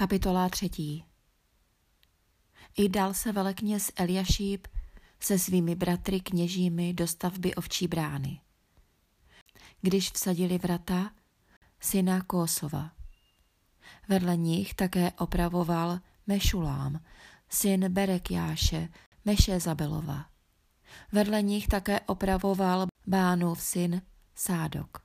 [0.00, 1.04] Kapitola třetí
[2.76, 4.66] I dal se velekněz Eliašíb
[5.20, 8.40] se svými bratry kněžími do stavby ovčí brány.
[9.80, 11.10] Když vsadili vrata,
[11.80, 12.90] syna Kosova.
[14.08, 17.00] Vedle nich také opravoval Mešulám,
[17.48, 18.88] syn Berekjáše,
[19.24, 20.26] Meše Zabelova.
[21.12, 24.02] Vedle nich také opravoval Bánův syn
[24.34, 24.98] Sádok.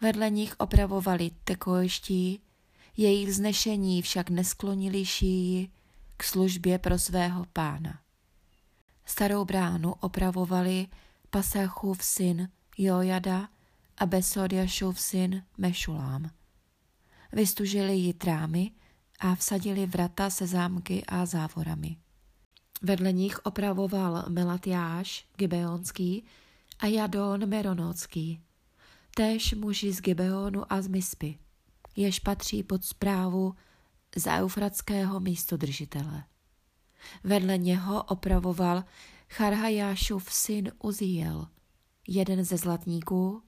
[0.00, 2.42] Vedle nich opravovali tekoještí,
[2.96, 5.68] jejich vznešení však nesklonili šíji
[6.16, 8.00] k službě pro svého pána.
[9.04, 10.86] Starou bránu opravovali
[11.30, 13.48] Pasachův syn Jojada
[13.98, 16.30] a Besodiašův syn Mešulám.
[17.32, 18.70] Vystužili ji trámy
[19.20, 21.96] a vsadili vrata se zámky a závorami.
[22.82, 26.24] Vedle nich opravoval Melatiáš Gibeonský
[26.78, 28.40] a Jadon Meronocký,
[29.14, 31.38] též muži z Gibeonu a z Mispy,
[31.96, 33.54] jež patří pod zprávu
[34.16, 36.24] z eufratského místodržitele.
[37.24, 38.84] Vedle něho opravoval
[39.28, 41.46] Charhajášův syn Uziel,
[42.08, 43.42] jeden ze zlatníků,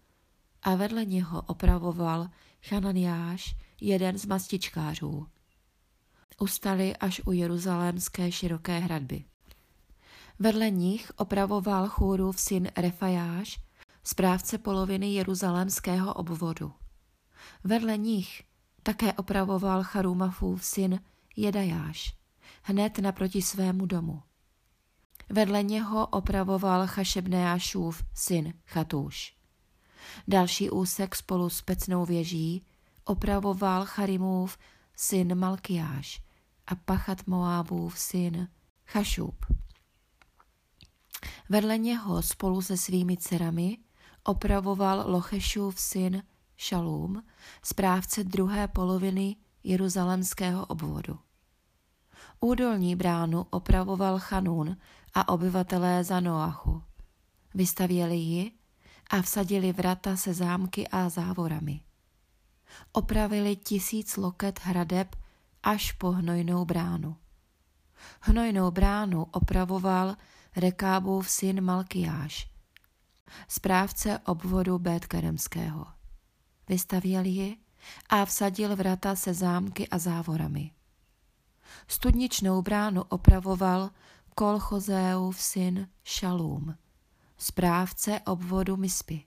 [0.62, 2.28] a vedle něho opravoval
[2.68, 5.26] Chananiáš, jeden z mastičkářů.
[6.40, 9.24] Ustali až u jeruzalémské široké hradby.
[10.38, 13.60] Vedle nich opravoval chůrův syn Refajáš,
[14.04, 16.72] správce poloviny jeruzalémského obvodu.
[17.64, 18.42] Vedle nich
[18.82, 21.00] také opravoval Charumafův syn
[21.36, 22.16] Jedajáš,
[22.62, 24.22] hned naproti svému domu.
[25.28, 29.36] Vedle něho opravoval Chašebneášův syn Chatůš.
[30.28, 32.66] Další úsek spolu s pecnou věží
[33.04, 34.58] opravoval Charimův
[34.96, 36.22] syn Malkiáš
[36.66, 38.48] a Pachat Moábův syn
[38.86, 39.46] Chašub.
[41.48, 43.78] Vedle něho spolu se svými dcerami
[44.24, 46.22] opravoval Lochešův syn
[46.62, 47.22] Šalům,
[47.62, 51.18] správce druhé poloviny jeruzalemského obvodu.
[52.40, 54.76] Údolní bránu opravoval Chanun
[55.14, 56.82] a obyvatelé za Noachu.
[57.54, 58.52] Vystavěli ji
[59.10, 61.80] a vsadili vrata se zámky a závorami.
[62.92, 65.16] Opravili tisíc loket hradeb
[65.62, 67.16] až po hnojnou bránu.
[68.20, 70.16] Hnojnou bránu opravoval
[70.56, 72.50] Rekábův syn Malkiáš,
[73.48, 76.01] správce obvodu Bétkeremského.
[76.72, 77.56] Vystavěl ji
[78.08, 80.70] a vsadil vrata se zámky a závorami.
[81.88, 83.90] Studničnou bránu opravoval
[84.34, 86.76] Kolchozeův syn Šalům,
[87.38, 89.24] správce obvodu Mispy.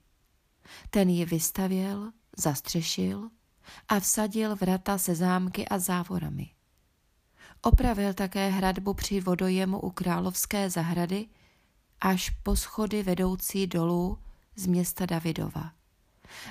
[0.90, 3.30] Ten ji vystavěl, zastřešil
[3.88, 6.50] a vsadil vrata se zámky a závorami.
[7.62, 11.26] Opravil také hradbu při vodojemu u královské zahrady
[12.00, 14.18] až po schody vedoucí dolů
[14.56, 15.76] z města Davidova.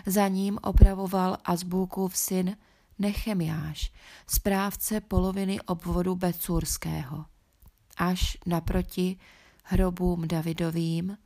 [0.06, 2.58] Za ním opravoval Azbulkův syn
[3.00, 3.92] Nechemiáš,
[4.28, 7.26] správce poloviny obvodu Becurského,
[7.98, 9.18] až naproti
[9.64, 11.18] hrobům Davidovým,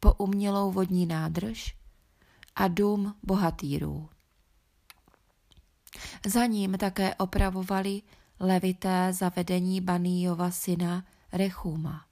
[0.00, 1.76] po umělou vodní nádrž
[2.56, 4.08] a dům bohatýrů.
[6.26, 8.02] Za ním také opravovali
[8.40, 12.04] levité zavedení Baníjova syna Rechuma.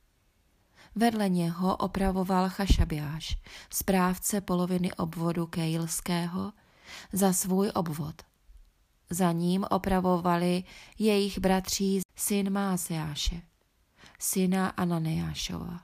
[0.95, 3.39] Vedle něho opravoval Chašabiáš,
[3.73, 6.53] správce poloviny obvodu Kejlského,
[7.13, 8.23] za svůj obvod.
[9.11, 10.65] Za ním opravovali
[10.99, 13.43] jejich bratří syn Máseáše,
[14.19, 15.81] syna Ananeášova.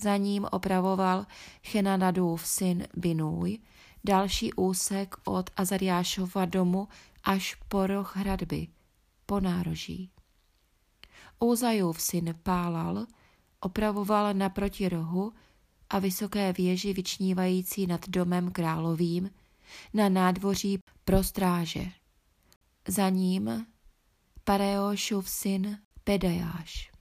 [0.00, 1.26] Za ním opravoval
[1.62, 3.58] Chenanadův syn Binůj,
[4.04, 6.88] další úsek od Azariášova domu
[7.24, 8.68] až po roh hradby,
[9.26, 10.10] po nároží.
[11.38, 13.06] Úzajův syn Pálal
[13.64, 15.32] opravoval naproti rohu
[15.90, 19.30] a vysoké věži vyčnívající nad domem královým
[19.94, 21.86] na nádvoří pro stráže.
[22.88, 23.66] Za ním
[24.44, 26.92] Pareošův syn Pedajáš.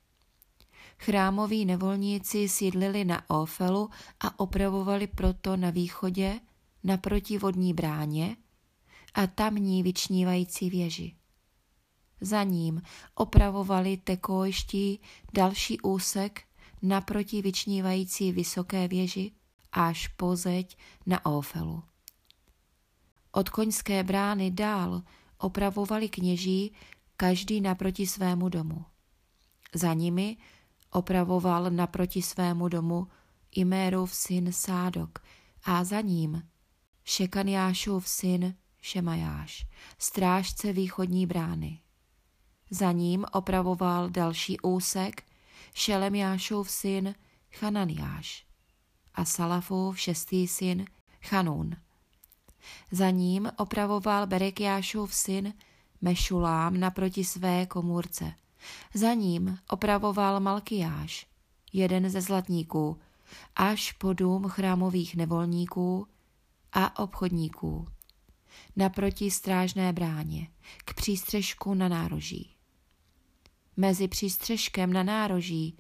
[0.99, 3.89] Chrámoví nevolníci sídlili na Ofelu
[4.19, 6.39] a opravovali proto na východě
[6.83, 8.37] naproti vodní bráně
[9.13, 11.15] a tamní vyčnívající věži.
[12.21, 12.81] Za ním
[13.15, 14.99] opravovali tekojští
[15.33, 16.41] další úsek
[16.83, 19.31] naproti vyčnívající vysoké věži
[19.71, 21.83] až po zeď na Ofelu.
[23.31, 25.01] Od koňské brány dál
[25.37, 26.73] opravovali kněží
[27.17, 28.85] každý naproti svému domu.
[29.73, 30.37] Za nimi
[30.91, 33.07] opravoval naproti svému domu
[33.51, 35.19] Imérův syn Sádok
[35.63, 36.43] a za ním
[37.03, 41.79] Šekaniášův syn Šemajáš, strážce východní brány.
[42.69, 45.23] Za ním opravoval další úsek
[45.73, 47.15] Šelemiášův syn
[47.51, 48.45] Chananiáš
[49.15, 50.85] a Salafův šestý syn
[51.21, 51.75] Chanun.
[52.91, 55.53] Za ním opravoval Berekiášův syn
[56.01, 58.33] Mešulám naproti své komůrce.
[58.93, 61.27] Za ním opravoval Malkiáš,
[61.73, 62.99] jeden ze zlatníků,
[63.55, 66.07] až po dům chrámových nevolníků
[66.73, 67.87] a obchodníků.
[68.75, 70.47] Naproti strážné bráně,
[70.85, 72.52] k přístřežku na nároží.
[73.77, 75.77] Mezi přístřežkem na nároží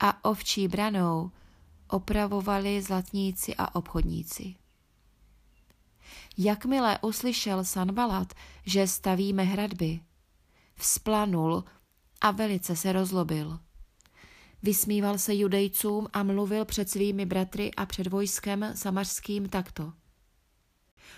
[0.00, 1.30] a ovčí branou
[1.88, 4.54] opravovali zlatníci a obchodníci.
[6.38, 8.34] Jakmile uslyšel Sanbalat,
[8.66, 10.00] že stavíme hradby,
[10.74, 11.64] vzplanul
[12.20, 13.58] a velice se rozlobil.
[14.62, 19.92] Vysmíval se judejcům a mluvil před svými bratry a před vojskem samařským takto.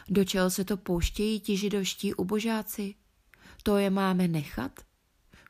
[0.09, 2.95] Do čeho se to pouštějí ti židoští ubožáci?
[3.63, 4.90] To je máme nechat?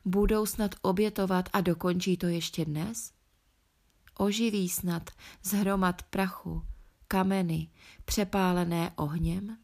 [0.05, 3.13] Budou snad obětovat a dokončí to ještě dnes?
[4.17, 5.09] Oživí snad
[5.43, 6.65] z hromad prachu,
[7.07, 7.69] kameny,
[8.05, 9.57] přepálené ohněm?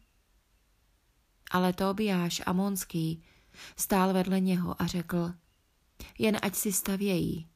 [1.50, 3.22] Ale Tobiáš Amonský
[3.76, 5.32] stál vedle něho a řekl,
[6.18, 7.48] jen ať si stavějí,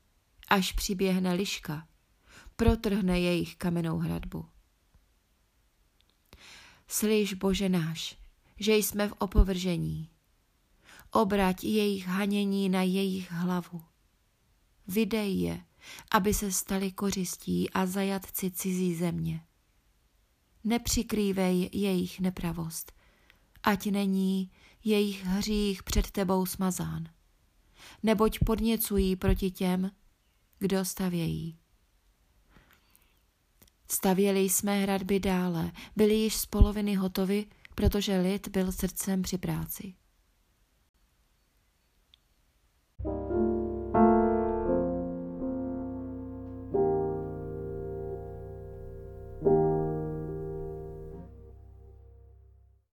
[0.49, 1.88] až přiběhne liška,
[2.56, 4.49] protrhne jejich kamennou hradbu.
[6.88, 8.19] Slyš, Bože náš,
[8.61, 10.12] že jsme v opovržení.
[11.14, 13.82] Obrať jejich hanění na jejich hlavu.
[14.87, 15.64] Vydej je,
[16.11, 19.44] aby se stali kořistí a zajatci cizí země.
[20.64, 22.93] Nepřikrývej jejich nepravost,
[23.62, 24.50] ať není
[24.85, 27.09] jejich hřích před tebou smazán,
[28.03, 29.91] neboť podněcují proti těm,
[30.59, 31.59] kdo stavějí.
[33.88, 39.94] Stavěli jsme hradby dále, byly již z poloviny hotovy, protože lid byl srdcem při práci.